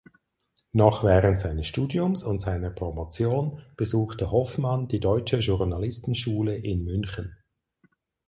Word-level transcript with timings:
Noch 0.71 1.03
während 1.03 1.39
seines 1.39 1.67
Studiums 1.67 2.23
und 2.23 2.41
seiner 2.41 2.71
Promotion 2.71 3.61
besuchte 3.77 4.31
Hofmann 4.31 4.87
die 4.87 4.99
Deutsche 4.99 5.37
Journalistenschule 5.37 6.57
in 6.57 6.83
München. 6.85 7.37